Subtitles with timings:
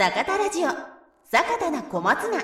[0.00, 0.68] 坂田ラジオ。
[1.30, 2.42] 坂田な小松菜。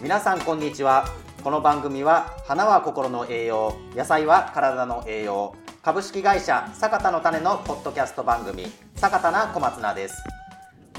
[0.00, 1.08] 皆さんこんにちは。
[1.42, 10.43] この番組は花は心の栄養野菜は体の栄養株式会社坂田の種のポッドキャスト番組坂田な小松菜です。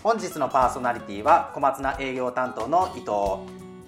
[0.06, 3.42] 本日のパーソナリティは小松菜営業担当の伊藤。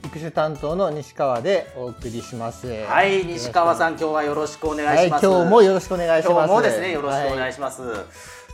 [0.04, 2.68] 育種担当の西川でお送りします。
[2.86, 6.34] はい西川さん今日はよろしくお願はいい、します、今日もよろしくお願いします。
[6.34, 7.84] 今日もですねよろしくお願いしします、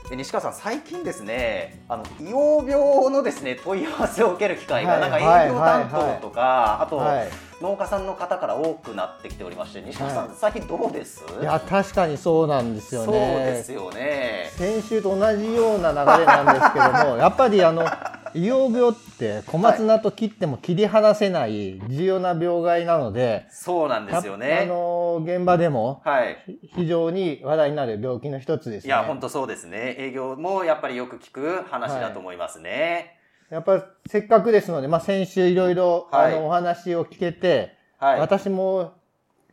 [0.10, 5.00] で西川さん最近ですねあの硫黄病のですね問い合わせを受ける機会が、はい。
[5.00, 5.90] なんか営業担
[6.20, 7.30] 当とか、あと、はい
[7.63, 11.23] 農家さんの方から多くなってきておりまして西川さん、はい最近どうです？
[11.41, 13.08] いや確かにそうなんですよね。
[13.08, 17.86] そうですよね先週と同じような流れなんですけども、 やっぱりあの
[18.34, 26.38] 硫黄病って小松菜と切っても切り離せない重要な病害なので、そうなんですよあねの現場でもはい。
[26.75, 28.88] 非常に話題になる病気の一つですね。
[28.88, 29.95] いや本当そうですね。
[29.98, 33.20] 営業もやっぱりよく聞く話だと思いますね
[33.54, 36.32] やっぱりせっかくですので、まあ、先週いろいろあはい。
[36.32, 38.94] のお話を聞けて、はい、私も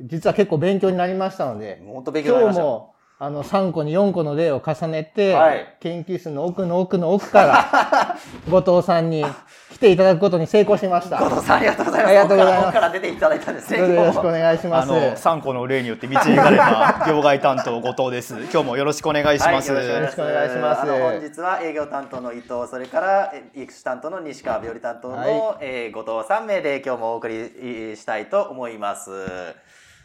[0.01, 2.63] 実は結構勉強になりましたので、本当勉強になりました。
[2.63, 2.90] 今日も
[3.23, 8.17] あの3個に4個の例を重ねて、はい研究室の奥の奥の奥から
[8.51, 9.25] 後藤さんに
[9.73, 11.19] 来ていただくことに成功しました。
[11.19, 14.91] 後藤さんありがとうございますありがとうございます奥から出ていただいたんですねよろしくお願いします。
[14.91, 18.35] あの三個の例によって導かれた業界担当後藤です。
[18.53, 19.73] 今日もよろしくお願いします。
[19.73, 20.87] はい、よろしくお願いします。
[20.87, 25.29] 本日は営業担当の伊藤、それからえ育種担当の西川病理担当の、はい
[25.61, 29.11] えー後藤三名で今日もお送りしたいと思います。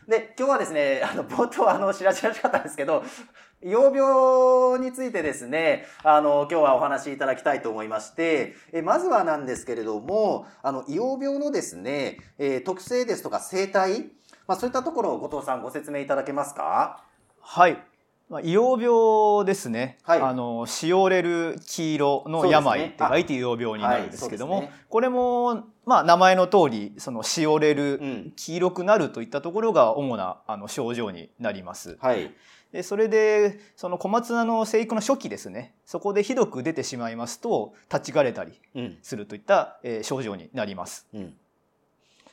[0.07, 3.03] で今日はですねあの冒頭あの知らしらしかったんですけど
[3.61, 14.09] 幼病についてですねあの今日はお話しいただきたいと思いましてえまずはなんですけれどもあの幼病のですね、えー特性ですとか生態
[14.47, 17.03] まあそういったところを後藤さんご説明いただけますか？
[17.41, 17.77] はい。
[18.27, 19.99] まあ、硫黄病ですね。
[20.01, 28.33] はいあの、しおれる黄色の病って書いて硫黄病になるんですけども、はいそうですねこれも、まあ、名前の通り、そのしおれる、うん。
[28.35, 31.97] 黄色くなるといったところが主なあの症状になります。
[32.01, 32.33] はい。
[32.71, 35.75] でそれでその小松菜の生育の初期ですね。
[35.85, 38.97] そこでひどく出てしまいますと立ち枯れたりうん。
[39.01, 41.07] するといった、えー症状になります。
[41.13, 41.33] うん、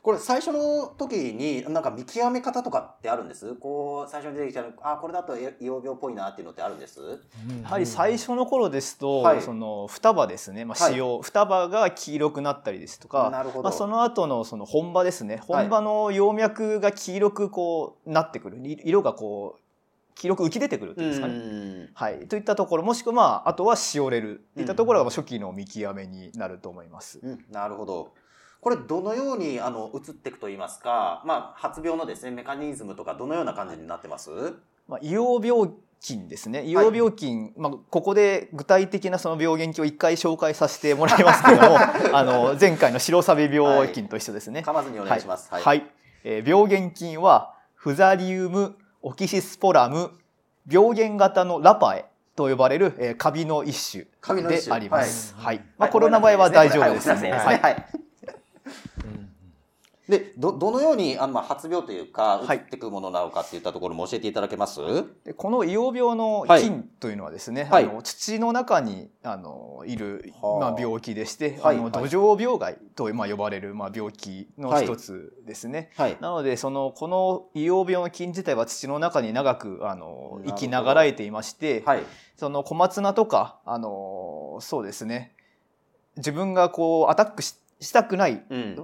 [0.03, 3.55] これ最初の時になんか見極め方とかってあるんです？
[3.55, 7.01] こう最初に出てきたのあこれだとえ硫黄病っぽいなっていうのってあるんです？
[7.63, 9.43] やはり最初の頃ですと、はい。
[9.43, 10.93] その双葉ですね、まあ、はい。
[10.95, 13.63] 使用、双葉が黄色くなったりですとかなるほど。
[13.63, 15.41] まあ、その後のその本葉ですね。
[15.47, 18.59] 本葉の葉脈が黄色くこうなってくる。
[18.59, 19.63] い色がこう
[20.17, 21.35] 黄色く浮き出てくるっていうんですかね。
[21.35, 21.89] ん。
[21.95, 24.45] はい、といったところもしくは、まあ、あとはしおれる。
[24.57, 27.21] といったところが初期の見極めになると思います。
[27.23, 27.45] うん。
[27.53, 28.13] なるほど
[28.63, 34.31] これどのようにあの移っていくと言いますか、まあ、発病のですねメカニズムとかどのような感じになってます？
[34.87, 36.61] まあ、硫黄病菌ですね。
[36.61, 41.77] 硫黄病菌、まあ、ここで具体的なその病原菌を一回紹介させてもらいますけども
[42.17, 44.63] あの前回の白サビ病菌と一緒ですね。
[44.65, 45.51] 噛まずにお願いします。
[45.53, 45.91] はい、はい。
[46.23, 50.13] えー病原菌はフザリウムオキシスポラム
[50.71, 52.05] 病原型のラパエ
[52.37, 54.05] と呼ばれる、えー、カビの一種
[54.49, 55.35] であります。
[55.37, 55.57] はい。
[55.57, 55.91] まあ、はい。
[55.91, 57.33] コロナ場合は大丈夫ですね。
[57.33, 57.59] はい。
[57.59, 57.87] はい
[60.13, 62.57] でどどのようにあの、まあ、発病というか移はい。
[62.59, 64.81] っていくものなのかっていったところも教えていただけます、
[65.25, 66.63] でこの硫黄病のはい。
[66.63, 67.85] 菌というのはですね、はい。
[67.85, 70.71] あの土の中にあのいる、はあ。
[70.73, 71.79] まあ、病気でして、はい。
[71.79, 75.91] あの土壌病害と、まあ、呼ばれる、まあ、病気の一つですね。
[75.97, 76.19] はい。
[76.21, 82.03] なのでそのこの硫黄病の菌自体は土の中に長くあの生きながらえていまして、はい。
[82.37, 85.35] その小松菜とかあのそうですね。
[86.19, 88.77] 自分がこうアタックししたくないうん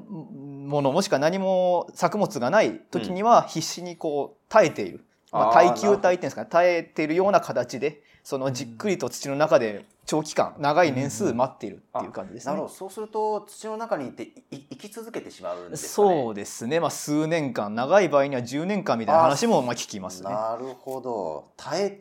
[0.69, 6.49] ものもしくは何も作物がない時には必死にこう耐えている、まあ、耐久体っていうんですかね。
[6.51, 12.53] 耐えているような形でそのじっくりと土の中で長期間長い年数待っているっていう感じですね。
[12.53, 12.63] なる。
[12.63, 12.75] ほど。
[12.75, 16.09] そうすると土の中にいて生き続けてしまうんですかね。
[16.15, 20.31] そうですね、まあ、数年間長い場合には10年間みたいな話もまあ聞きますね。
[20.31, 21.49] なるほど。
[21.57, 21.99] 耐え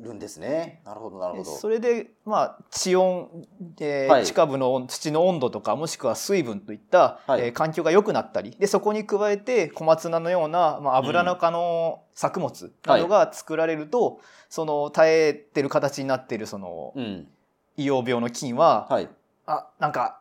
[0.00, 0.80] るんですね。
[0.84, 1.44] なるほどなるほど。
[1.44, 3.46] それで、まあ、地温、
[3.80, 4.26] えーはい。
[4.26, 7.40] 地下部の土の温度とかもしくは水分といった、はい。
[7.40, 17.26] えー環境が良くなったりでそこに加えて小松菜のような、まあ、油中の作物などが作られると、その耐えてる形になっているそのうん。
[17.76, 19.08] 硫黄病の菌は、はい。
[19.46, 20.20] あなんか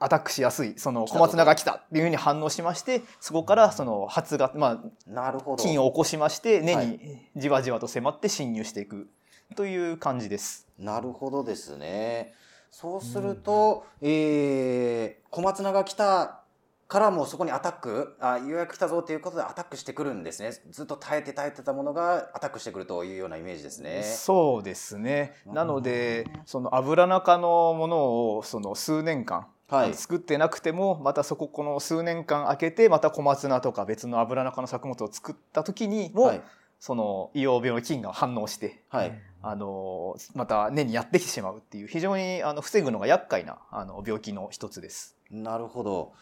[0.00, 4.80] アタックしやすいその小松菜が来たっていうふうに反応しましてそこからその発芽、ま
[5.16, 7.00] あ、菌を起こしまして根はに
[7.36, 9.08] じわじわと迫って侵入していく
[9.56, 10.66] という感じです。
[10.78, 12.34] なるほどですね
[12.70, 16.40] そうすると、えー小松菜が来た
[16.88, 24.02] からもうそこにアタックあようやく来たぞということでアタックしてくるんですねずっと耐えて耐えてたものがアタックしてくるというようなイメージですね。
[24.02, 25.34] そうですね。
[25.46, 36.42] なのでうん、その油中のものをその数年間、はい作ってなくてもまたそここの数年間空けてまた小松菜とか別の油中の作物を作った時にも、はい
[36.78, 45.16] その硫黄病の菌が反応してはいあのまた根にやってきてしまうっていう非常にあの防ぐのが厄介なあの病気の一つです。
[45.30, 46.12] なるほど。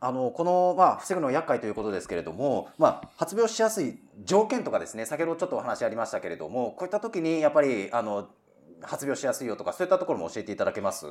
[0.00, 8.28] あのこの、まあ、防ぐの厄介ということですけれども、まあ、発病しやすい条件とかですね先ほどちょっとお話ありましたけれどもこういった時にやっぱりあの
[8.82, 11.06] 発病しやすいよとかそういったところも教えていただけます？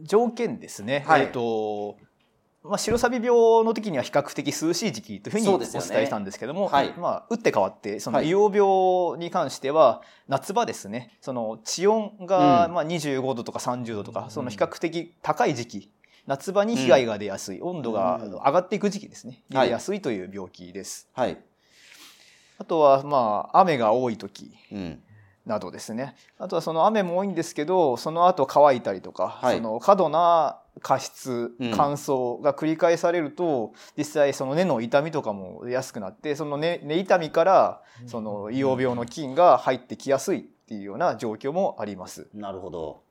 [0.00, 1.04] 条件ですね。
[1.06, 1.98] はいえっ、と
[2.68, 3.30] まあ、白サビ病
[3.64, 6.94] の時には比較的涼しい時期というふうにお伝えしたんですけども、はい。
[6.98, 8.26] まあ、打って変わってそのはい。
[8.26, 12.74] 硫黄病に関しては夏場ですねその地温がうん。
[12.74, 14.30] まあ25度とか30度とか、うん。
[14.30, 15.90] その比較的高い時期
[16.26, 19.42] 夏場に被害が出やすい、温度がうん上がっていく時期ですね。
[19.54, 19.68] はい。
[19.68, 21.08] 出やすいという病気です。
[21.14, 21.38] はい、
[22.58, 25.02] あとはまあ雨が多い時うん、
[25.44, 26.16] などですね。
[26.38, 29.56] あとはその雨も多いんですけどその後乾いたりとか、はい。
[29.56, 42.28] その過度な加湿うん乾燥が繰り返されると、実際その根の痛みとかも出やすくなってその根根痛みからその硫黄病の菌が入ってきやすいっていうような状況もあります。
[42.32, 43.02] なるほど。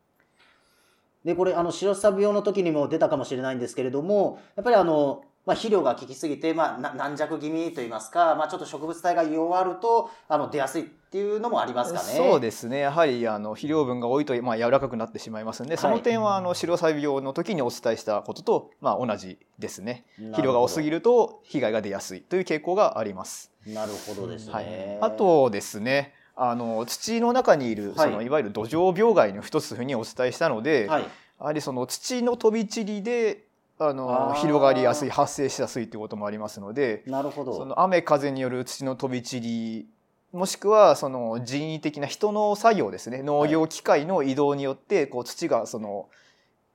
[1.26, 12.06] でこれあの白サビ病の時にも出たかもしれないんですけれどもやっぱりあの、まあ、肥料が効きすぎて、まあ、な軟弱気味といいますか、まあ、ちょっと植物体が弱るとあの出やすいっていうのもありますかね。
[12.06, 12.80] そうですね。
[12.80, 20.06] やはりあの肥料分が多いと、まあ、柔らかくなってしまいますのでその点はあの白サビ病の時にお伝えしたことと、まあ、同じですね。
[20.18, 23.52] 肥料が多すぎるると被害が出やすいという傾向があります。
[23.68, 24.54] なるほどですね。
[24.54, 28.10] はい、あとですねあの土の中にいる、はい。
[28.10, 31.10] そのいわゆる土壌病害の一つふうにお伝えしたので、はい、や
[31.46, 33.46] はりその土の飛び散りで
[33.78, 37.56] あの広がりやすい発生しやすいということもありますのでなるほど。
[37.56, 39.88] その雨風による土の飛び散り
[40.32, 43.22] もしくはその人為的な人の作業ですね。
[43.22, 46.08] 農業機械の移動によってこう土がその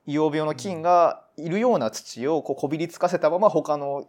[0.07, 4.07] 硫黄病の菌がいるような土をこうこびりつかせたまま他の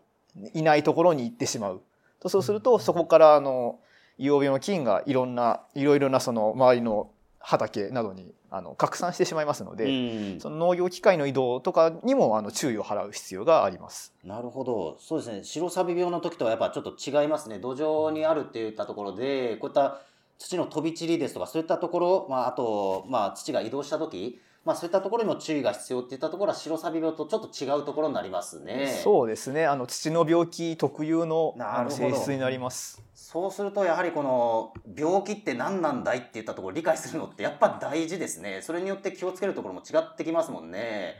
[0.53, 1.81] いないところに行ってしまう。
[2.19, 3.79] とそうするとそこからあの
[4.19, 7.09] 硫黄病の菌がいろんないろいろなその周りの
[7.41, 10.39] 畑などにあの拡散してしまいますので、うん。
[10.39, 14.13] その農業機械の移動とかにもあの注意を払う必要があります。
[14.23, 14.97] なるほど。
[14.99, 15.43] そうですね。
[15.43, 17.59] 白サビ病の時とはやっぱちょっと違いますね。
[17.59, 20.01] 土壌にあるっていったところでこういった
[20.37, 28.99] 土の飛び散りですとかそういったところ、まあ、あと、まあ、土が移動した時、まあ、そういったところにも注意が必要っていったところは白サビ病とちょっと違うところになりますね。
[29.03, 29.65] そうですね。
[29.65, 33.01] あの土の病気特有のあの性質になります。
[33.15, 41.15] そうするとやはりこの病気って何なんだいっていったところを理解するのってやっぱ大事ですねそれによって気をつけるところも違ってきますもんね。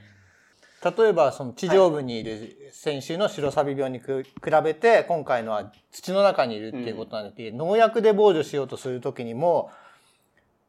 [0.83, 4.31] 例えばその地上部にいる選手の白サビ病にく比
[4.63, 9.69] べて今回のは土の中にいるっていうことなんで、農薬で防除しようとする時にも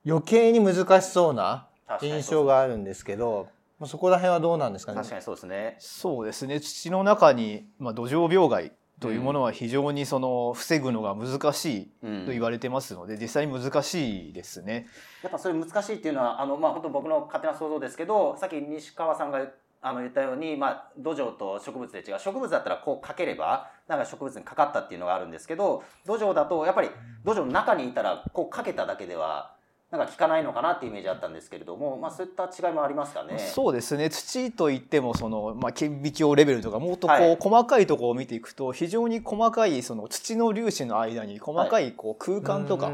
[0.07, 1.67] 余計に難しそうな
[2.01, 3.49] 印象があるんですけど
[3.79, 4.99] まあそこら辺はどうなんですかね？
[4.99, 5.77] 確かにそうですね。
[5.79, 6.61] そうですね。
[6.61, 14.87] 土の中にまあ土壌病害というものは非常にその防ぐのが難しいうんと言われてますので、実際に難しいですね。
[15.23, 19.45] やっぱそれ難しいっていうのはあのまあ本当僕の勝手な想像ですけどさっき西川さんが
[19.85, 26.91] あの言ったように、まあ、土壌と植物で違う植物だったらこうかければなんか植物にかかったっていうのがあるんですけど土壌だとやっぱり
[27.25, 29.57] 土壌の中にいたらこうかけただけでは
[29.93, 33.39] なんか効かないのかなっていうイメージあったんですけれども、まあ、そういった違いもありますかね。
[33.39, 34.09] そうですね。
[34.09, 37.37] 土といってもその、まあ、顕微鏡レベルとかもっとこう、はい。
[37.39, 42.91] 細かいところを見ていくと非常に細かいその土の粒子の間に細かいこう空間とか、あ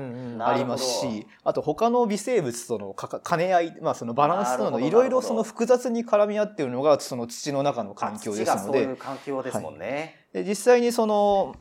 [0.54, 4.80] りますなるしあと他の微生物とのかか兼ね合い、まあ、そのバランスなどど。
[4.80, 8.60] いろいろその複雑に絡み合っているのがその土の中の環境ですので。
[8.60, 10.26] 土がそういう環境ですもんね。
[10.32, 11.54] で実際にその、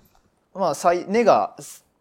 [0.55, 1.55] まあ、最根が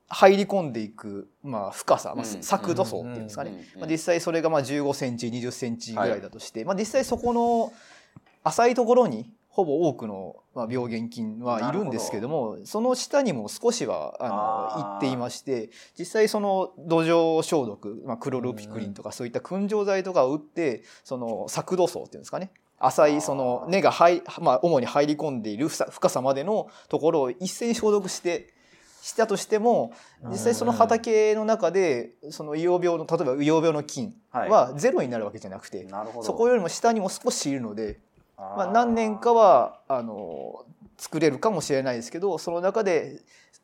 [0.08, 2.42] 入り込んでいく、まあ、深さ、まあ、うん。
[2.42, 7.72] 削度層っていうんですかね、まあ、実際それがまあ15センチ20センチぐらいだとして、まあ、実際そこの
[8.44, 22.50] 浅いところにほぼ多くのまあ病原菌はいるんですけどもその下にも少しはあのいっていまして実際その土壌消毒、まあ、クロロピクリンとかそういった燻蒸剤とかを打ってその削度層っていうんですかね。
[22.78, 28.52] 浅いその根が入、まあ、主に入り込んでいる深深さまでのところを一斉に消毒して
[29.06, 29.92] したとしても
[30.24, 36.26] 実際その畑の中でその硫黄病の例えば硫黄病の菌はゼロになるわけじゃなくて、なるほど。
[36.26, 38.00] そこよりも下にも少しいるので、
[38.36, 40.64] まあ、何年かはあの
[40.98, 43.20] 作れるかもしれないですけどその中で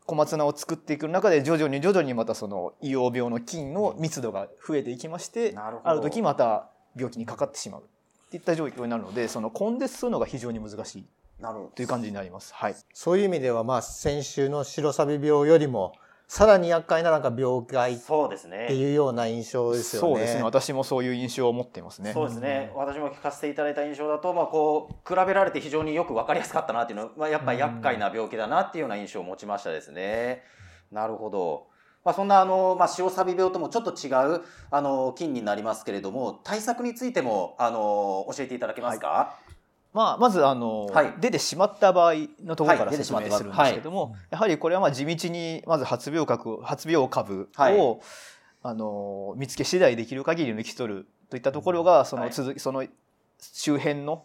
[0.06, 5.90] 小松菜を作っていく中で徐々に徐々にまたその硫黄病の菌の密度が増えていきましてなるほど。
[5.90, 7.84] ある時また病気にかかってしまうっ
[8.30, 11.04] ていった状況になるのでその根絶するのが非常に難しい。
[11.42, 12.54] なるほどという感じになります。
[12.54, 12.76] はい。
[12.94, 15.92] そういう意味では、まあ、先週の白サビ病よりも、
[16.28, 20.08] さらに厄介ななんか病害っそうですねていうような印象ですよね。
[20.08, 20.42] そうですね。
[20.42, 22.14] 私もそういう印象を持っていますね。
[22.14, 30.42] そうですね、私も聞かせていただいた印象だと、まあ、こう比べられて非常によく分かりやすかったなっていうのは、まあ、やっぱり厄介な病気だなっていうような印象を持ちましたですね。
[30.90, 31.66] なるほど。
[32.02, 39.38] まあ、そんなあの、まあ、塩サビ病ともちょっと違うあの菌になりますけれども対策についてもあの教えていただけますか、
[39.92, 41.14] まあ、まずあの、はい。
[41.20, 48.00] 出てしまった場合のところから説明するんですけども、やはりこれはまあ地道にまず発病株発病株を、はい。
[48.64, 52.32] あの見つけ次第できる限り抜き取るといったところがそのはい。
[52.32, 52.86] 続き、その
[53.38, 54.24] 周辺の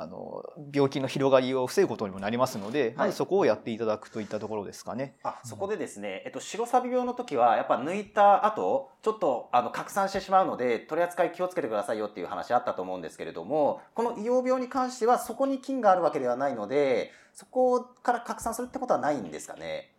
[0.00, 0.42] あの
[0.72, 5.16] 病気の広がりを防ぐことにもなりますので、まずそこをやっていただくといったところですかね。
[5.22, 19.92] あそこでですね、えっと、白サビ病の時はやっぱ抜いた後ちょっとあの拡散してしまうので取り扱い気をつけてくださいよっていう話あったと思うんですけれどもこの硫黄病に関してはそこに菌があるわけではないのでそこから拡散するってことはないんですかね？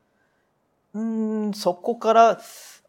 [0.94, 2.42] うーんそこから、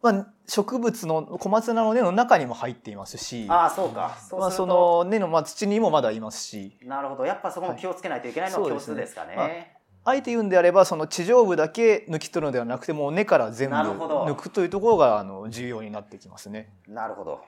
[0.03, 4.19] まあ、植物の小松菜の根の中にも入っていますしああそうか。
[4.29, 6.77] そうまあ、その根の、まあ、土にもまだいますし。
[6.83, 7.25] なるほど。
[7.25, 16.73] やっぱそこも気をつけないといけないのははい共通ですかね,、そうですあえて言うんであればその地上部だけ抜き取るのではなくてもう根から全部抜くというところがあの重要になってきますね。
[16.89, 17.41] なるほど。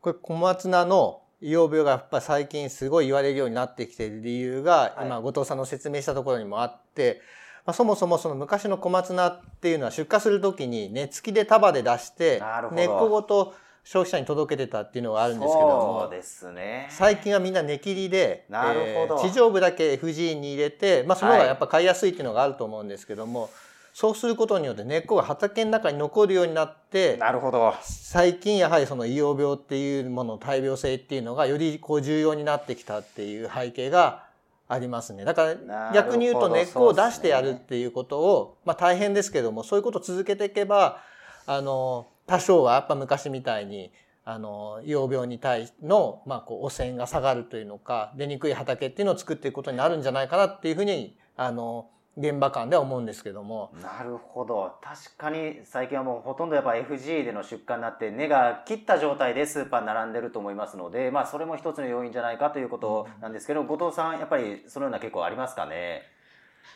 [0.00, 5.06] これ小松菜の硫黄病がやっぱ最近すごい言われるようになってきている理由が、はい。
[5.06, 7.20] 今後藤さんの説明したところにもあって、
[7.64, 12.42] まあ、そもそもその昔の小松菜っていうのは出荷する時に根付きで束で出して
[12.72, 13.54] 根っこごと
[13.84, 16.88] 消費者に届けてたっていうのがあるんですけどもそうですね。
[16.90, 19.20] 最近はみんな根切りで、なるほど。
[19.20, 23.50] 地上部だけ FG に入れて、まあ、その方がやっぱ買いやすいっていうのがあると思うんですけども、
[23.92, 27.74] そうすることによって根っこが畑の中に残るようになってなるほど。
[27.82, 34.24] 最近やはりその硫黄病っていうものの大病性っていうのがよりこう重要になってきたっていう背景が
[34.72, 35.24] ありますね。
[35.24, 41.02] だから逆に言うと根っこを出してやるっていうことを、まあ大変ですけどもそういうことを続けていけば
[41.46, 43.92] あの多少はやっぱ昔みたいに
[44.24, 51.88] あの病に対の、まあ、こう汚染が下がるというのか出にくい畑っていうのを作っていくことになるんじゃないかなっていうふうにあの
[52.18, 53.70] 現場間では思うんですけども。
[53.82, 54.74] なるほど。
[54.82, 66.02] 確かに最近はもうほとんどやっぱ FG での出荷になって根が切った状態でスーパーに並んでると思いますので、まあ、それも一つの要因じゃないかということなんですけど、後藤さんやっぱりそのような結構ありますかね？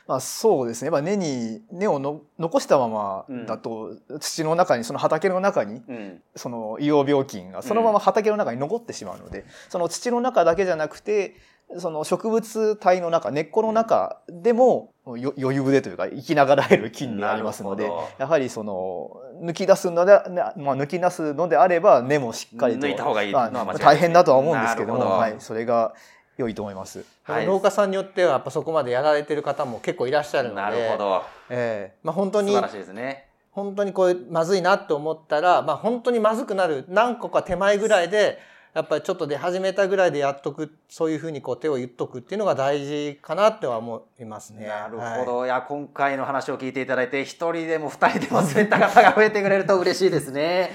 [0.09, 6.23] まあ、そうですね、まあ、根に根をの残したままだと、土の中にその畑の中にうん。
[6.37, 11.35] その硫黄病菌がそのまま畑の中に残ってしまうので、その土の中だけじゃなくて
[11.79, 23.85] その植物体の中根っこの中でもよ余裕でというか生きながらえる菌になりますのでやはりその抜き出すので、なまあ、抜き出すのであれば根もしっかりと抜いた方がいいまあのは間違いない。
[23.85, 25.07] 大変だとは思うんですけどもど。
[25.07, 25.95] はい、それが
[26.39, 27.05] 良いと思います。
[27.25, 27.47] はい。
[27.47, 31.23] 農家さんによってはやっぱそこまでやられてる方も結構いらっしゃるのでなるほど。
[31.51, 31.99] ええ。
[32.03, 33.27] まあ、本当に素晴らしいですね。
[33.51, 38.39] 本当にこれまずいなと思ったら、まあ、本当にまずくなる何個か手前ぐらいで
[38.76, 44.66] やっぱりちょっと出始めたぐらいでやっとくそういうふうにこう手を言っとくっていうのが大事かなっては思いますね。
[44.66, 50.73] なるはいほど、い、や今回の話を聞いていただいて一人でも二人でもそういった方が増えてくれると嬉しいですね。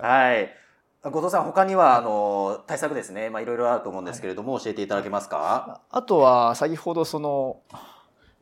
[0.00, 0.48] はい。
[1.02, 5.80] 後藤さん他にはあの対策ですね、まあいろいろあると思うんですけれども、教えていただけますか？
[5.90, 7.56] あとは先ほどその、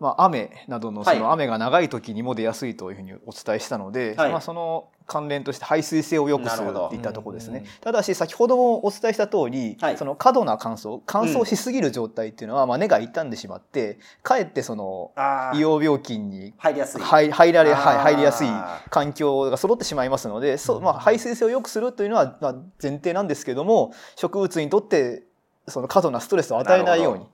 [0.01, 1.19] まあ、雨などのそはい。
[1.19, 4.31] の雨が長い時にも出やすいというふうにお伝えしたので、はい。
[4.31, 6.87] まあ、その関連として排水性を良くするなるほど。
[6.87, 7.65] っていったところですね。
[7.81, 9.97] ただし先ほどもお伝えした通り、はい。
[9.97, 17.03] その過度な乾燥乾燥しすぎる状態っていうのは、まあ、根が傷んでしまってかえってその硫黄病菌に入りやすい。
[17.03, 18.49] 入入られ、はい入りやすい
[18.91, 25.25] 環境が揃ってしまいますので、そうまあ、排水性を良くするというのはまあ前提なんですけども植物にとって
[25.67, 27.27] その過度なストレスを与えないように、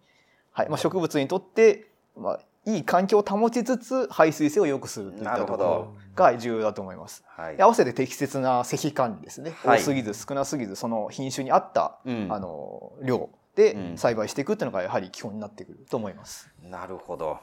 [0.53, 0.69] はい。
[0.69, 7.23] まあ、植物にとって、まあ、いい環境を保ちつつ排水性を良くするといったところが重要だと思います。
[7.27, 7.63] はいで。
[7.63, 16.51] 合わせて適切な石管理ですね、はい多すぎず少なすぎずその品種に合った、うんあの量でうん栽培していくっていうのがやはり基本になってくると思います。
[16.63, 17.39] なるほど。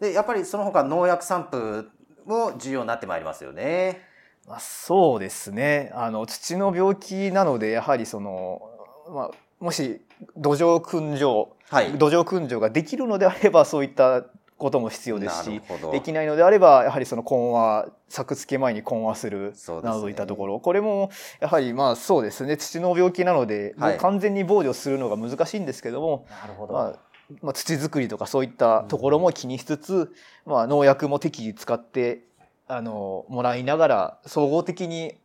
[0.00, 1.90] でやっぱりその他農薬散布
[2.26, 4.00] も重要になってまいりますよね。
[4.46, 8.60] まあ、そうですねあの土の病気なのでやはりその、
[9.08, 10.02] まあ、もし
[10.36, 11.92] 土壌燻蒸、はい。
[11.92, 14.24] 土壌燻蒸ができるのであればそういった
[14.56, 19.90] ことも必要ですしできないのであればやはりその混和作付け前に混和するそうですね。
[19.90, 22.56] などといったところ、これもやはりまあそうですね。
[22.56, 23.92] 土の病気なので、はい。
[23.92, 26.98] もう完全に防除するのが難しいんですけども、なるほまあ
[27.42, 30.12] まあ、土作りとかそういったところも気にしつつ、
[30.46, 32.24] まあ、農薬も適宜使って
[32.68, 35.16] あのもらいながら総合的に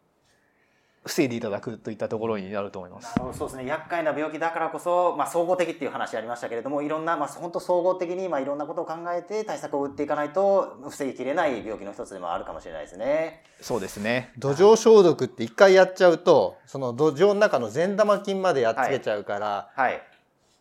[1.05, 3.13] 防いでいただくといったところになると思います。
[3.33, 13.43] そうですね厄介な病気だからこそ、まあ、総合的っていう話ありましたけれどもいろんな、まあ、本当総合的に、まあ、いろんなことを考えて対策を打っていかないと防ぎきれない病気の一つでもあるかもしれないですね。
[13.61, 14.33] そうですね。
[14.37, 20.01] 土壌消毒って一回やっちゃうとその土壌の中の善玉菌までやっつけちゃうから、はい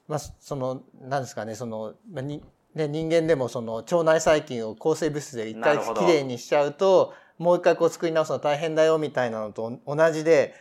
[0.06, 2.42] まあそのなんですかねその、まあに
[2.74, 10.54] ね、人間でもその腸内細菌を抗生物質で一回きれいにしちゃうともう一回こう作り直すの大変だよみたいなのと同じで、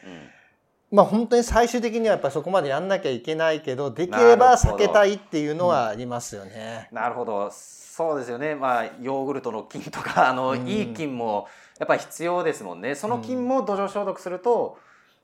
[0.91, 6.87] まあ本当に最終的にはやっぱりそこまでやんなきゃいけないけどできれば避けたいっていうのはありますよね。
[6.91, 7.51] なるほど。
[7.51, 10.67] そうですよね、まあ、ヨーグルトの菌とかあの、うん。
[10.67, 11.47] いい菌も
[11.79, 12.93] やっぱり必要ですもんね。
[12.93, 14.77] その菌も土壌消毒すると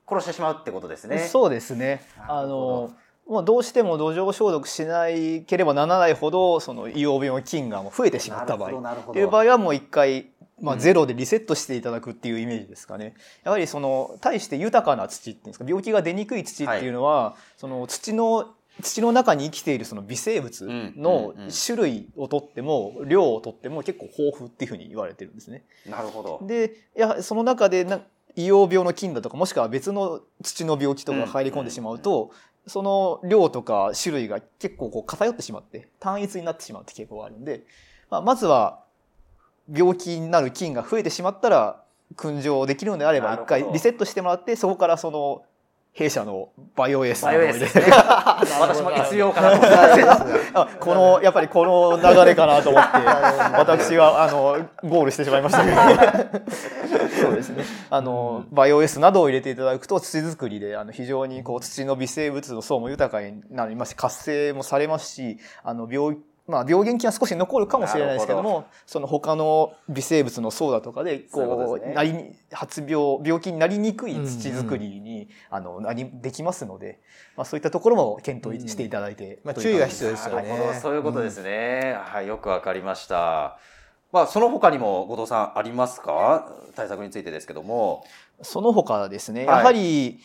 [0.08, 1.18] 殺してしまうってことですね。
[1.20, 2.04] そうですね。
[2.26, 2.48] あど。
[2.48, 2.90] の
[3.26, 8.80] もうどうしても土壌消毒しないければならないほどその硫黄病の菌がもう増えてしまった場合。
[8.80, 10.26] なるほどっていう場合はもう一回、
[10.60, 10.80] まあ、うん。
[10.80, 13.14] ゼロでリセットしていただくっていうイメージですかね。
[13.44, 21.34] やはりその対して豊かな土っていうんですか病気が出にくい土っていうのは、その土の土の中に生きているその微生物の
[21.66, 25.64] 種類をとっても量をとっても結構豊富っていうふうに言われてるんですね。
[25.88, 26.40] なるほど。
[26.46, 28.00] でやはりその中でな
[28.36, 32.32] 硫黄病の菌だとかもしくは別の土の病気とかが入り込んでしまうと、
[32.66, 37.62] その量とか種類が結構こう偏ってしまって単一になってしまうって傾向があるんで、
[38.10, 38.80] まあ、まずは
[39.72, 41.82] 病気になる菌が増えてしまったら
[42.16, 45.42] 燻蒸できるのであれば一回リセットしてもらってそこからその
[45.94, 47.80] 弊社のバイオエースバイオエースで
[48.60, 50.04] 私も必要かなと思って
[50.54, 52.98] あこのやっぱりこの流れかなと思って
[53.56, 56.44] 私はあのゴールしてしまいましたけど。
[57.24, 57.64] そうですね。
[57.90, 77.00] あの、バイオエースなどを入れていただくと土作りであの非常にこう土の微生物の層も豊かになりますし活性もされますしあの病まあ、病原菌は少し残るかもしれないですけどもその他の微生物の層だとかでこうなりに発病病気になりにくい土作りに、あのなりできますので、
[77.36, 80.48] まあ、そういったところも検討していただいて、う感じ注意が必要ですよね。
[80.48, 83.58] なるほどそういうことですね、はいよくわかりました。
[84.12, 86.52] まあその他にも後藤さんありますか？
[86.76, 88.04] 対策についてですけども。
[88.42, 89.58] その他ですね、はい。
[89.58, 90.20] やはり、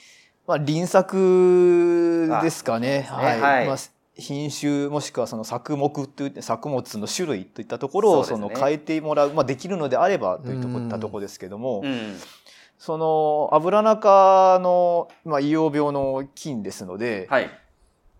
[0.47, 3.07] まあ、輪作ですかね。
[3.09, 3.41] あそうですね。
[3.41, 3.67] はい。
[3.67, 3.77] まあ、
[4.19, 12.17] 品種もしくはその作目といって作物の種類といったところをその変えてもらう、まあ、できるのであればというんったところですけども、うん。
[12.77, 17.49] そのアブラナ科の、まあ、硫黄病の菌ですので、はい。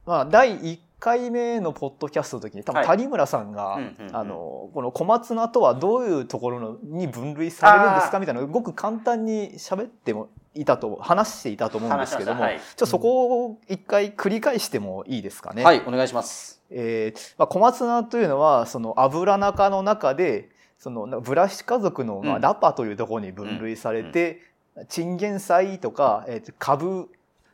[0.06, 2.88] まあ、第1回目のポッドキャストの時に多分はい。
[2.88, 4.16] 谷村さんが、うんうんうん。
[4.16, 15.64] あのこの小松菜とはどういうところのに分類されるんですかみたいなごく簡単に喋ってもいたと話していたと思うんですけども、ちょっとそこを一回繰り返してもいいですかね？
[15.64, 16.62] はいお願いします。
[16.70, 22.42] えーまあ、小松菜というのはそのアブラナ科の中でそのブラシ家族の、まあ、うん。
[22.42, 24.42] ラパというところに分類されて、
[24.88, 27.10] チンゲン菜とか、えカブ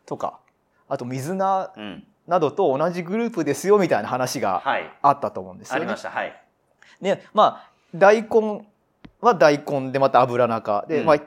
[0.05, 0.39] とか
[0.87, 4.91] あと水菜うんなどと同じグループですよみたいな話がはい。
[5.01, 5.93] あったと思うんですありよね。
[5.93, 6.09] ました。
[6.09, 6.35] はい。
[7.01, 8.65] でまあ大根
[9.21, 10.85] は大根でまた油中。
[10.87, 11.05] で、うん。
[11.05, 11.19] まあ、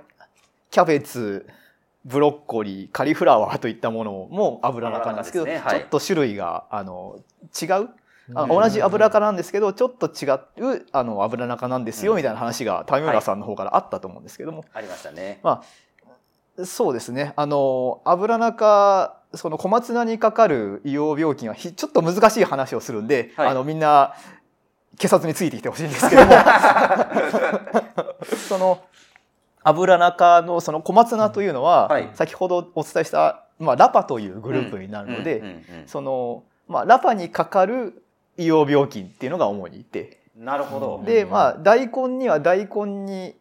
[0.70, 1.48] キャベツ
[2.04, 5.58] ブロッコリーカリフラワーといったものも油中なんですけどね。
[5.58, 5.80] はい。
[5.80, 7.18] ちょっと種類があの
[7.61, 7.88] 違う？
[8.34, 8.48] あうん。
[8.48, 10.28] 同じ油中なんですけどちょっと違
[10.76, 12.18] うあの油中なんですようん。
[12.18, 15.40] みたいな話が谷村さんの方からあったと思うんですけども、ありましたね。
[15.42, 15.62] ま
[16.58, 17.32] あ、そうですね。
[17.37, 23.48] あの、油中、その小松菜にかかる硫黄病菌はひちょっと難しい話をするんで、はい。
[23.48, 24.14] あの、みんな、
[24.98, 26.32] 警察についてきてほしいんですけども、
[28.48, 28.80] その、
[29.62, 32.10] 油中のその小松菜というのは、はい。
[32.14, 38.02] 先ほどお伝えした、まあ、ラパというグループになるので、その、まあ、ラパにかかる
[38.38, 41.02] 硫黄病菌っていうのが主にいて、なるほど。
[41.04, 43.34] で、まあ、大根には大根に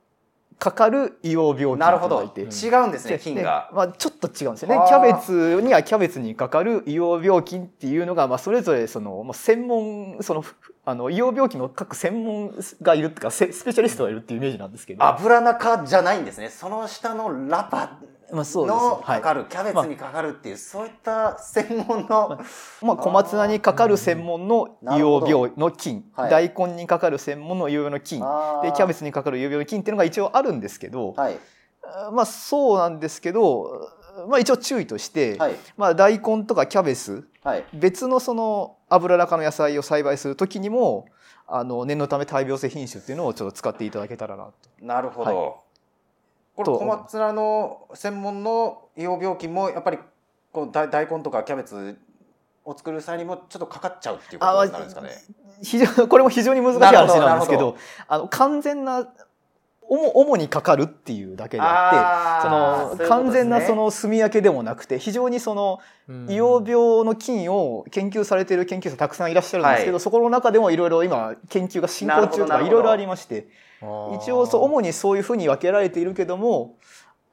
[0.59, 2.23] かかる硫黄病菌ないるほど。
[2.23, 3.67] 違うんですね菌が。
[3.69, 4.79] でまあ、ちょっと違うんですよね。
[4.87, 10.43] キャベツにはキャベツにかかる硫黄病菌っていうのが、まあ、それぞれその、まあ、専門その
[10.89, 15.03] あの硫黄病菌の各専門がいるっていうかセスペシャリストがいるっていうイメージなんですけど。
[15.03, 16.49] 油中じゃないんですね。
[16.49, 17.99] その下のラパ
[18.31, 19.21] のはい。
[19.21, 22.39] かかる、キャベツにかかるっていう、そういった専門の、
[22.81, 26.29] まあ、小松菜にかかる専門の硫黄病の菌、はい。
[26.31, 28.21] 大根にかかる専門の硫黄病の菌。
[28.63, 31.37] でキャベツにかかる硫黄病の菌っていうのが一応あるんですけど、はい。
[32.13, 33.89] まあそうなんですけど、
[34.27, 35.55] まあ、一応注意として、はい。
[35.77, 37.65] まあ、大根とかキャベツはい。
[37.73, 41.07] 別のその油中の野菜を栽培する時にも
[41.47, 44.53] あの念のため大病性品種っていうのをちょっと使っていただけたらなと。
[44.81, 45.55] なるほど、は
[46.55, 49.99] これと小松菜の専門の硫黄病菌もやっぱり
[50.51, 51.97] こう大大根とかキャベツ
[52.65, 55.09] を作る際にもちょっとかかっちゃうっていうことになるんですかね。
[55.63, 57.77] 非常これも非常に難しい話なんですけど。
[58.07, 59.07] あの完全な
[59.89, 66.25] 主主にかかるっていうだけであってその完全なそのの住み分けでもなくて非常にそのうん。
[66.27, 69.99] 硫黄病の菌を研究されている研究者たくさんいらっしゃるんですけど、はい。
[69.99, 73.47] そこの中でもいろいろ今研究が進行中とかいろいろありまして
[74.21, 76.77] 一応そう主にそういうふうに分けられているけども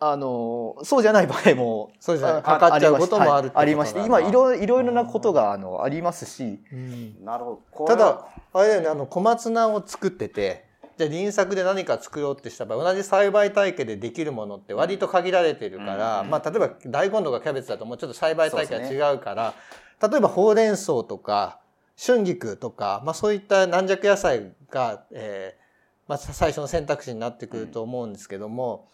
[0.00, 6.60] あのそうじゃない場合もそうですねあかかっちゃうこともあるありまして今いろいろなことがあのありますし。
[6.72, 7.24] うん。
[7.24, 7.84] なるほど。
[7.86, 10.64] ただあれだよねあの小松菜を作ってて
[10.96, 19.54] じゃあ輪作で何か作ろうってした場合同じ栽培体系でできるものって割と限られてるから、うんまあ、例えば大根とかキャベツだともうちょっと栽培体系が違うから
[20.00, 21.60] 例えばほうれん草とか
[21.96, 25.64] 春菊とか、まあ、そういった軟弱野菜が、えー
[26.08, 28.88] まあ、最初の選択肢になってくると思うんですけども、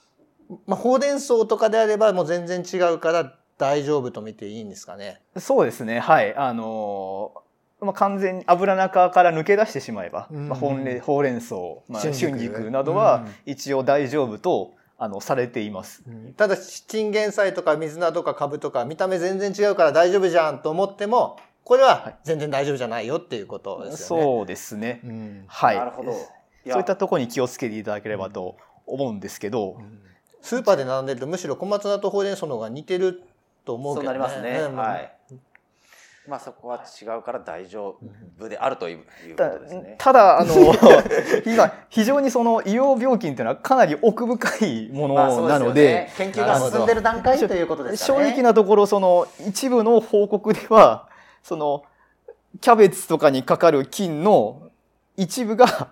[0.66, 5.20] まあ、ほうれん草とかであればもう全然違うから大丈夫と見ていいんですかね？
[5.36, 6.00] そうですね。
[6.00, 6.34] はい。
[6.34, 7.32] あの
[7.80, 11.54] まあ、完全に油中から抜け出してしまえば、うんまあ、ほんれほうれん草、
[11.88, 16.02] まあ、春春菊菊などはうん一応大丈夫とあのされています。
[16.36, 24.24] ただチンゲン菜とか水菜とかカブとか見た目全然違うから大丈夫じゃんと思ってもこれは全然大丈夫じゃないよっていうことですよね。
[24.24, 25.00] そうですね。
[25.04, 25.76] うんはい。
[25.76, 29.78] なるほどそういったところに気をつけていただければと思うんですけど、
[30.42, 33.22] スーパーで並んでるとむしろ小松菜とほうれん草の方が似てる
[33.64, 34.18] と思うそうけどね。
[34.18, 34.58] なりますね。
[34.68, 35.12] うんはい。
[36.30, 37.96] まあそこは違うから大丈
[38.38, 39.04] 夫であるというこ
[39.36, 39.96] たとですね。
[39.98, 40.54] ただあの
[41.44, 48.30] 今非常にその医療病菌というのはかなり奥深いものまあそうすよなので,、ね研究が進んでる段階ということですか正ね。
[48.30, 51.08] 直なところその一部の報告では
[51.42, 51.82] その
[52.60, 54.70] キャベツとかにかかる菌の
[55.16, 55.88] 一部が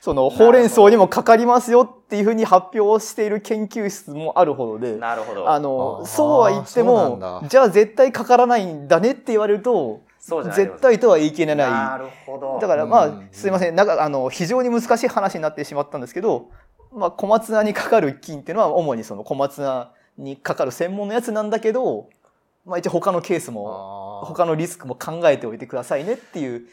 [0.00, 4.96] そのほうれん草にもかかりますよっていうふうに発表をしている研究室もあるほどで。
[4.96, 5.50] なるほど。
[5.50, 12.58] あのそうは言ってもだじゃあ絶対かからないんだねって言われるとそうじゃない絶対とは言い切れないなるほど。
[12.60, 16.48] だからまあうんすいませんなんかあの非常に難しい話になってしまったんですけど、
[16.92, 22.08] まあ、小松菜にかかる菌っていうのは主にその小松菜にかかる専門のやつなんだけど、
[22.64, 26.66] まあ、一応他のケースも他のリスクも考えておいてくださいねっていう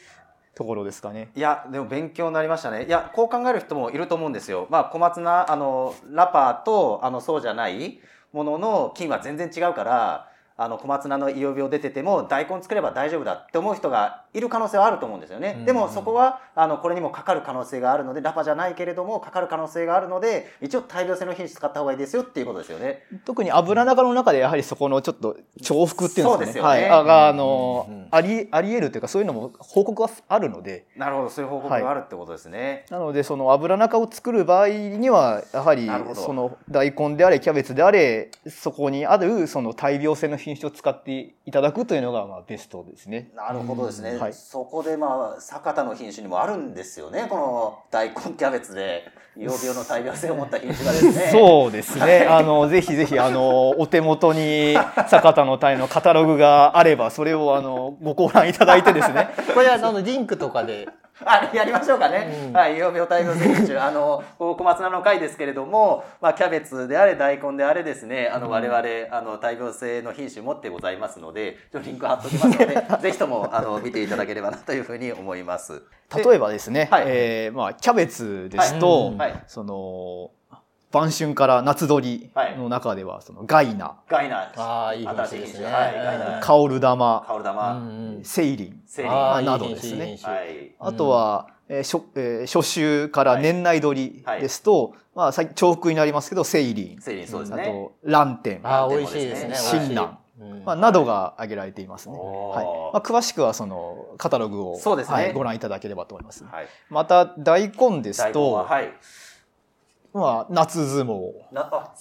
[0.58, 1.30] ところですかね。
[1.36, 8.00] いやでも勉強になりましたねいやこう考える人もいると思うんですよまあ小松菜あのラパーとあのそうじゃない
[8.34, 15.66] ものの菌は全然違うからあの小松菜の胃病出てても大根作れば大丈夫だって思う人がいる可能性はあると思うんですよね、うん。
[15.66, 23.04] でもそこはあのこれにもかかる可能性があるのでラパじゃないけれどもかかる可能性があるので一応大病性の品種使った方がいいですよっていうことですよね。
[23.26, 26.62] 特に油中の中でやはりそこのちょっと重複っていうんですかね。
[26.62, 30.86] はい、あの、ありあり得るというかそういうのも報告はあるので。
[30.96, 31.48] なるほどそうい。
[31.48, 43.32] う報告があるってことですね、なのでその油中を作る場合にはやはりその大根であれキャベツであれそこにあるその大病性の品種を使っていただくというのがまあベストですね。
[43.36, 52.26] なるほどですね、うんはいそこでまあ酒田の品種にもあるんですよねこの大根キャベツで養病の大病性を持った品種がですねそうですね。
[52.30, 54.76] あのぜひぜひあのお手元に
[55.08, 59.30] 酒田の鯛のカタログがあればそれをあのごご覧いただいてですね。
[59.54, 60.88] これはあのリンクとかで
[61.26, 62.54] あやりましょうかね、うん。
[62.54, 75.82] はい養病大病性品種あの小松菜の回ですけれども、まあ、キャベツであれ大根であれですねあの我々あの大病性の品種持ってございますのでちょリンク貼っときますので ぜひともあの見ていただければなというふうに思います。
[76.16, 77.04] 例えばですね、はい。
[77.08, 79.18] えーまあキャベツですと、はい。
[79.18, 79.44] はい。
[79.48, 80.32] その
[80.92, 84.52] 晩春から夏鳥の中ではそのガイナ、ガイナ。
[84.56, 85.42] ああいい品新しい種。
[85.42, 85.66] ですね。
[85.66, 86.40] はいガイナ。
[86.40, 87.82] カオル玉、カオル玉、
[88.24, 89.12] セイリン、セリン。
[89.12, 90.18] などですね。
[90.24, 90.76] はい。
[90.80, 94.42] あとは、えー初えー初秋から年内鳥はい。
[94.42, 97.64] ですと、まあ、さ重複になりますけどセイリン、セリンそうですね。
[97.64, 99.56] あとランテン、ああ美味しいですね。
[99.56, 102.16] シンまあ、などが挙げられていますね。
[102.18, 102.66] はい。
[102.94, 105.14] まあ、詳しくはそのカタログを、そうですね。
[105.16, 106.44] はいご覧いただければと思います。
[106.46, 106.68] はい。
[106.90, 108.94] また大根ですと、ははい。
[110.18, 111.94] まあ、夏相撲なあ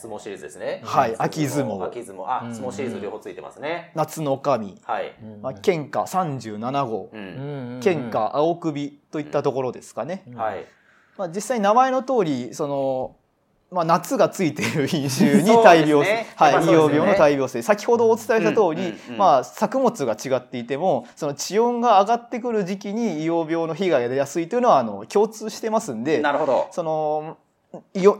[0.00, 0.82] 相撲シリーズですね。
[0.84, 3.92] はい秋相撲秋相撲あうん相撲シリーズ両方ついてますね。
[3.94, 5.14] 夏の神、はい。
[5.22, 7.16] うんまあ、県下37号う、。
[7.16, 10.24] うんん県下青首といったところですかね。
[10.28, 10.64] うんはい。
[11.18, 13.16] まあ、実際名前の通りその、
[13.70, 18.74] まあ、夏がついている品種に大病ねはい、やっぱそうですよね病の大病性先ほどお伝えした通り、うんう
[19.10, 26.68] んうんまあ、作物が違っていてもその地温が上がってくる時期に医療病の被害が出やすいというのはあの共通してますんでなるほど。
[26.70, 27.38] その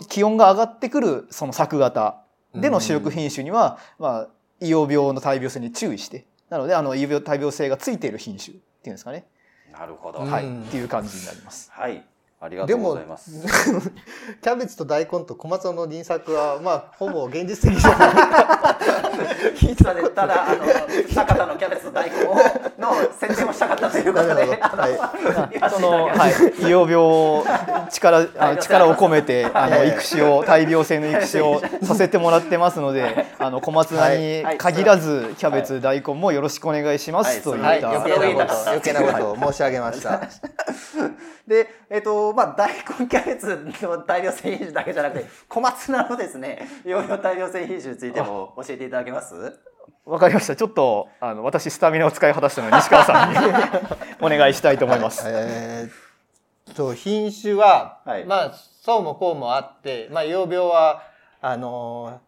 [0.08, 2.22] 気温が上がってくるその作型
[2.54, 4.28] での主力品種には、まあ、
[4.60, 9.26] 医療病の大病性に注意してなのであの医療病大病性がついている品種っていうんですかね、
[9.72, 10.20] なるほど。
[10.20, 11.70] はいっていう感じになります。
[11.72, 12.04] はい。
[12.38, 13.31] ありがとうございます。
[14.42, 19.57] キャベツと大根と小松菜の輪作はまあほぼ現実的じゃない。
[19.57, 20.66] ヒッツァでただあの
[21.14, 22.35] 坂田のキャベツと大根を
[22.79, 24.62] の宣伝をしたかったということで、なるほど。
[24.72, 27.44] あのはいその、はい、 医療病を
[27.90, 37.37] 力あの力を込めて あのはい育種を大病性の育種をさせてもらってますのであの小松菜に限らずキャベツ大根もよろしくお願いしまはい。
[37.37, 40.20] すといはい、った余計なこと余計なことを申し上げました。
[41.46, 49.58] で、えっと、まあ、大根キャベツの大量性品種だけじゃなくて、 小松菜のですね、養養大量性品種についても教えていただけます？
[50.04, 50.54] わかりました。
[50.54, 53.36] ちょっとあの私スタミナを使い果たしたので西川さんに
[54.20, 55.24] お願いしたいと思います。
[55.26, 58.24] えーっと品種は、はい。
[58.24, 61.02] まあそうもこうもあって、まあ養病は
[61.40, 62.20] あの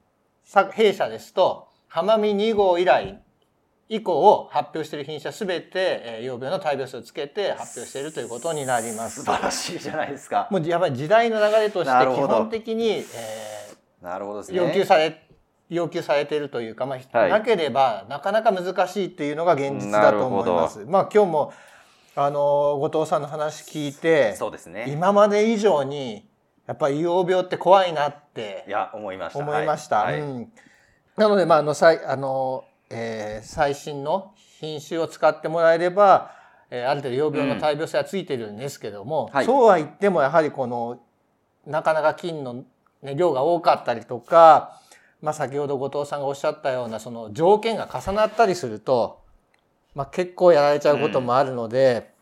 [0.72, 3.20] 弊社ですと浜見2号以来
[3.88, 9.24] 以降を発表している品種はすべて、えー、養病の大病数をつけて発表しているということになります。
[9.24, 10.48] 素晴らしいじゃないですか。
[10.50, 13.04] もうやっぱり時代の流れとして基本的に、え
[14.02, 14.66] なるほどですーね。
[14.68, 15.22] 要求され
[15.70, 20.84] 要求されているというか、まあはいなければなかなか難しいっていうのが現実だと思います。
[20.86, 21.52] まあ今日も
[22.14, 24.86] あの後藤さんの話聞いてそうですね。
[24.88, 26.28] 今まで以上に
[26.68, 29.38] やっぱり硫黄病って怖いなっていや、思いました。
[29.38, 30.00] 思いました。
[30.00, 30.52] はいはいうん、
[31.16, 36.32] なので、まあ、あの、さいあの、えー最新の品種を使ってもらえれば、
[36.70, 39.46] えーある程度養病の大病性はついてるんですけども、はい。
[39.46, 41.00] そうは言ってもやはりこの、
[41.66, 42.64] なかなか菌の、
[43.02, 44.80] ね、量が多かったりとか、
[45.20, 49.20] まあ、先ほど後藤さんがおっしゃったようなその条件が重なったりすると、
[49.94, 52.12] まあ、結構やられちゃうこともあるので、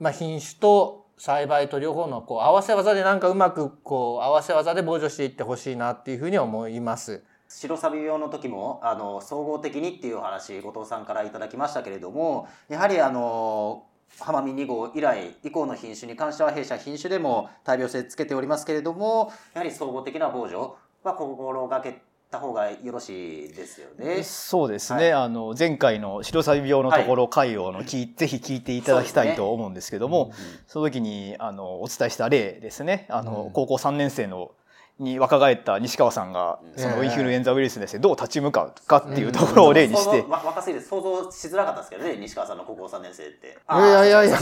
[0.00, 7.22] まあ、品種と栽培と両方のこう合わせ技でなんかうまくこう合わせ技で防除していってほしいなっていうふうに思います。
[7.50, 13.84] 白サビ病の時もあの総合的にっていうお話後藤さんからいただきましたけれどもやはりあの
[14.20, 24.22] 浜見2号以来以降の品種に関しては弊社品種でも大病性つけておりますけれどもやはり総合的な防除は心がけた方がよろしいですよね。
[24.22, 30.32] そうですね、あの前回の白サビ病のところ回をの聞いぜひ聞いていただきたいと思うんですけども、
[30.68, 33.06] その時にあのお伝えした例ですね。
[33.10, 33.50] あの、うん。
[33.50, 34.52] 高校3年生の
[35.00, 36.78] に若返った西川さんがうん。
[36.78, 37.06] そのええ。
[37.06, 40.20] インフルエンザウイルスに対してどう立ち向かうかっていうところを例にして。
[40.20, 43.46] 想像わ若すぎて想像しづらかったですけどね西川さんの高校3年生って。
[43.48, 44.38] いやいやいや、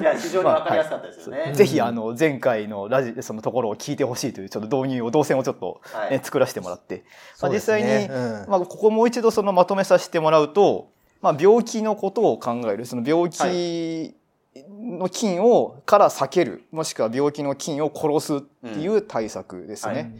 [0.00, 1.52] いや非常にわかりやすかったですよね。
[1.54, 6.10] ぜひあの前回のラジそのところを聞いてほしいというちょっと導入を動線をちょっと、はい。
[6.10, 7.04] ね作らせてもらって、
[7.40, 8.46] まあ、実際に、うん。
[8.48, 12.86] まあ、ここもう一度そのまとめさせてもらうと、まあ、病気のことを考える。
[12.86, 14.14] その病気
[14.68, 19.94] の菌をから避けるもしくは病気の菌を殺すっていう対策ですね。
[19.94, 20.10] はい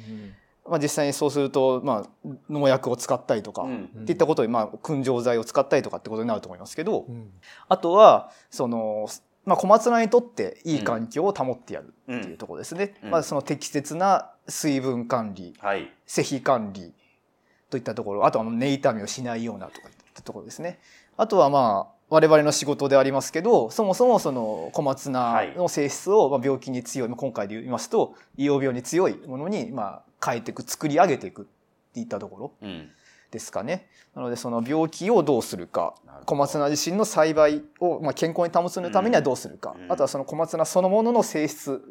[0.66, 7.30] まあ、実際にそうすると、まあ、農薬を使ったりとか、うんっていったことで、まあ、燻蒸剤を使ったりとかってことになると思いますけど、うん
[7.68, 9.08] あとはその、
[9.44, 12.94] まあ、小松菜にとっていい環境を保ってやるっていうところですね。
[13.02, 15.92] うんまずその適切な水分管理はい。
[16.06, 16.94] 施肥管理
[17.68, 20.78] といったところあとは根痛みをしないようなとかいったところですね。
[21.16, 31.44] あとはまあ我々の仕事でありますけどそもそもその小松菜の性質をまあ病気に強い、まあ今回で言いますと胃養病に強いものにまあ変えていく作り上げていくっ
[31.92, 32.88] ていったところうん。
[33.32, 33.88] ですかね。
[34.14, 39.92] なのでその病気をどうするか小松菜自身の栽培をまあ健康に保つためにはどうするか、うん。
[39.92, 41.82] あとはその小松菜そのものの性質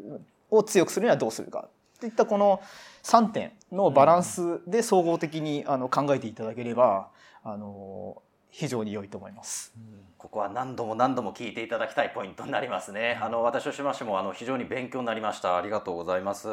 [0.50, 1.68] を強くするにはどうするか。
[2.00, 2.62] といったこの
[3.04, 7.10] 3点のバランスで総合的にあの考えていただければ
[7.44, 8.22] あの
[8.56, 9.74] 非常に良いと思います。
[10.20, 13.20] ここは何度も何度も聞いていただきたいポイントになりますね。
[13.20, 15.58] あの私としましてもあの非常に勉強になりました。
[15.58, 16.48] ありがとうございます。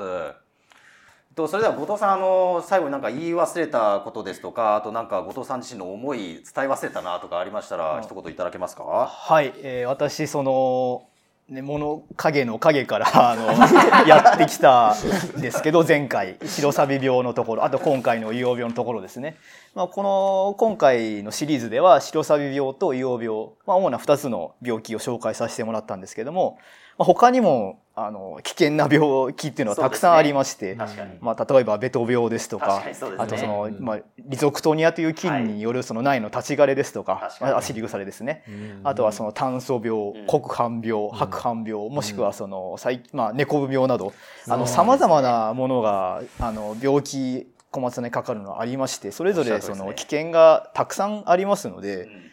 [1.36, 8.82] とそれでは後藤さんあの最後になんか言い忘れたことですとかあとなんか後藤さん自身の思い伝え忘れたなとかありましたらうん一言いただけますか？
[8.82, 11.06] はい、えー私その
[11.50, 13.46] ね、物影の影からあの
[14.06, 14.94] やってきた
[15.36, 19.36] んですけど前回白サビ病のところあと今回の硫黄病のところですね、
[19.74, 26.56] まあ、この今回のシリーズでは白サビ病と硫黄病、まあ、主な2つの病気を紹介させてもらったんですけども、
[26.96, 31.18] まあ、他にもあの危険な病気っていうのはたくさんありまして、確かに。
[31.20, 32.94] まあ、例えばベト病ですとかね。
[33.18, 33.76] あとその、うん。
[33.80, 37.50] まあ、リゾクトニアという菌によるその内の立ち枯れですとか,、確かに。
[37.50, 38.80] まあ、足り腐れですね、うん。
[38.84, 40.26] あとはその炭素病、うん。
[40.26, 44.14] 黒斑病、白斑病、もしくはその最まあ猫病など、
[44.48, 52.30] あのそう様々なものがあの病気小松菜にかかるのはありまして、それぞれその危険がたくさんありますので、うん。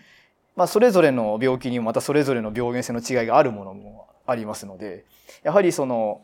[0.56, 5.06] まあそれぞれの病気にもまたそれぞれの病原性の違いがあるものもありますので、
[5.44, 6.22] やはりその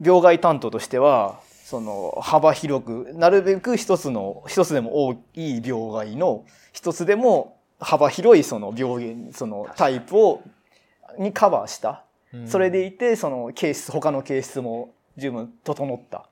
[0.00, 1.40] 病害担当としては。
[1.68, 10.42] その幅広くなるべく一つの一つでも多い病害の一つでも幅広いその病原そのタイプを
[11.18, 16.26] にカバーしたうんそれでいてその形質他の形質も十分整った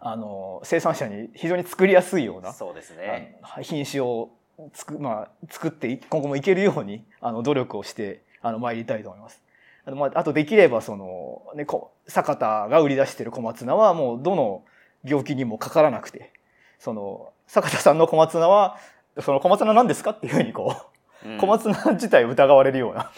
[0.00, 3.40] あの生産者に非常に作りやすいようなそうですね。
[3.62, 4.30] 品種を
[4.72, 9.40] つく、まあ、作ってい今後もいけるようにあの努力をしてあの参りたいと思います。
[9.88, 14.62] あのまあ、あとできればその、ね、こ坂田が売り出してる小松菜はもうどの
[15.02, 16.30] 病気にもかからなくて
[16.78, 18.76] その坂田さんの小松菜は
[19.22, 20.97] その小松菜なんですかっていうふうにこう、
[21.40, 23.10] 小松菜自体疑われるような。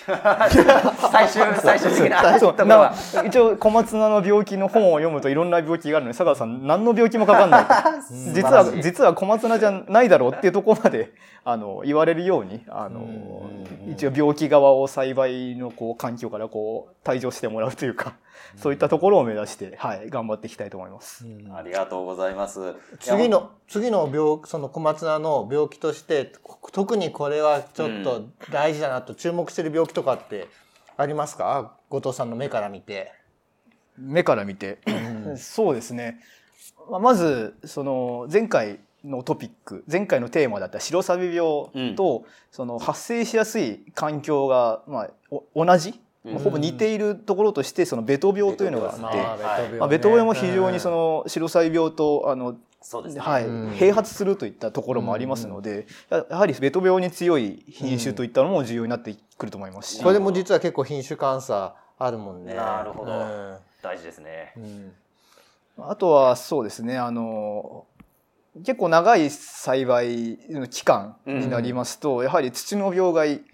[1.10, 2.22] 最終、最終的な。
[2.64, 2.94] な
[3.26, 8.02] 一応小松菜の病気の本を読むといろんな病気があるのに坂田さん何の病気もかかんない。
[8.02, 11.12] 素 実は実は小松菜じゃないだろうっていうところまで
[11.44, 18.14] あの言われるようにあのうん一応病気側を栽培のこう環境からこう退場してもらうというか
[18.56, 21.26] そういったところを目指して、はい、頑張っていきたいと思います。
[21.26, 21.54] うん。
[21.54, 22.74] ありがとうございます。
[23.00, 30.48] 次の次の病その小松菜の病気としてこ特にこれはちょっと大事だなと注目してる病気とかって
[30.96, 31.74] ありますか？
[31.88, 33.12] 後藤さんの目から見て。
[33.98, 34.78] 目から見て、
[35.36, 36.20] そうですね。
[36.90, 45.10] まあまずその前回のトピック前回のテーマだった白サビ病と、その発生しやすい環境が、まあ、
[45.54, 53.20] お同じ、うんほぼ似ているところとしてそのベト病というのがあって、あ、ベト病も非常にその白サビ病とあのそうですね。
[53.20, 53.70] はいうん。
[53.72, 62.54] 併発するといったところもありますので、ややはりベト病に強い品種といったのも重要になってくると思いますし、これも実は結構品種監査あるもんね。
[62.54, 63.12] なるほど。
[63.12, 63.56] うん。
[63.82, 64.52] 大事ですね。
[64.56, 64.92] うん。
[65.78, 67.86] あとはそうですねあの
[68.64, 73.44] 結構長い栽培の期間になりますと、やはり土の病害、うん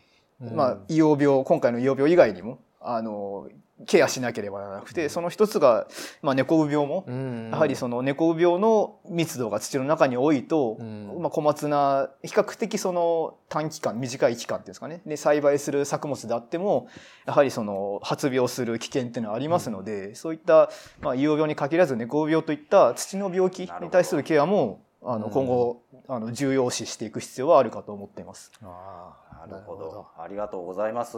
[0.40, 3.48] まあ、硫黄病今回の硫黄病以外にもあの
[3.86, 5.86] ケアしなければならなくてその一つが、
[6.22, 7.50] まあ、猫ウ病も、うん。
[7.50, 11.18] やはりその猫ウ病の密度が土の中に多いと、うん。
[11.20, 15.02] まあ、小松菜比較的その短期間短い期間っていうんですかね。
[15.04, 16.88] で栽培する作物であっても
[17.26, 20.70] やはりその発病する危険っていうのはありますので、そういった、
[21.02, 28.50] まあ、硫黄病に限らず猫病といった土の病気に対するケアもあのうん今後あの重要視していく必要はあるかと思っています。
[28.62, 29.14] あ
[29.44, 30.06] あなるほど。
[30.18, 31.16] ありがとうございます。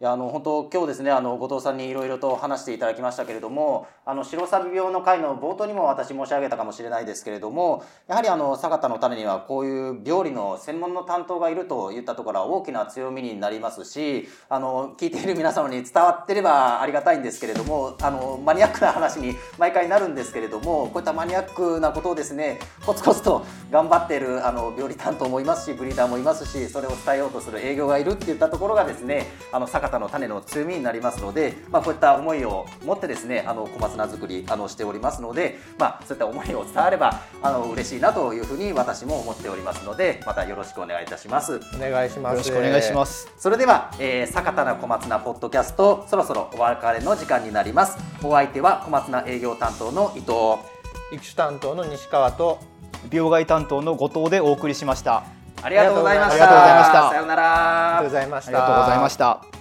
[0.00, 41.60] いやあの本当今日ですねあの後藤さんにいろいろと話していただきましたけれどもあの白サビ病の回の冒頭にも私申し上げたかもしれないですけれどもやはりあの坂田の種にはこういう病理の専門の担当がいるといったところは大きな強みになりますしあの聞いている皆様に伝わってればありがたいんですけれどもあのマニアックな話に毎回なるんですけれどもこういったマニアックなことをですねコツコツと頑張っているあの病理担当もいますしブリーダーもいますしそれを伝えようとする営業がいるっていったところがですねあの坂田の種の強みになりますので、まあ、こういった思いを持ってですねあの小松菜作りあのしておりますので、まあ、そういった思いを伝わればあの嬉しいなというふうに私も思っておりますのでまたよろしくお願いいたします。
[41.74, 42.32] お願いします。
[42.32, 43.32] よろしくお願いします。
[43.38, 50.32] それでは、えー、坂田の小松菜ポッドキャストそろそろお別れの時間になりますお相手は小松菜営業担当の伊藤
[51.12, 52.58] 育種担当の西川と
[53.12, 55.24] 病害担当の後藤でお送りしました。
[55.62, 59.53] ありがとうございましたありがとうございましたさようならありがとうございました。